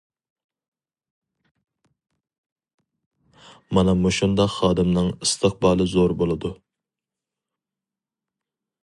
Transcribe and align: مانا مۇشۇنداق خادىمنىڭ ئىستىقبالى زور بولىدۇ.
مانا 3.77 3.95
مۇشۇنداق 3.99 4.53
خادىمنىڭ 4.55 5.11
ئىستىقبالى 5.13 5.87
زور 5.93 6.17
بولىدۇ. 6.23 6.53